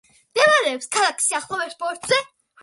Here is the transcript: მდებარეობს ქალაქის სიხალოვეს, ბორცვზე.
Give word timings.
მდებარეობს 0.35 0.89
ქალაქის 0.95 1.29
სიხალოვეს, 1.33 1.77
ბორცვზე. 1.85 2.21